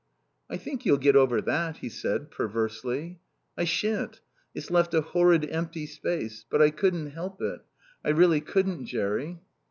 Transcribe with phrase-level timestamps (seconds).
[0.49, 3.19] "I think you'll get over that," he said, perversely.
[3.55, 4.19] "I shan't.
[4.55, 6.43] It's left a horrid empty space.
[6.49, 7.61] But I couldn't help it.
[8.03, 9.41] I really couldn't, Jerry."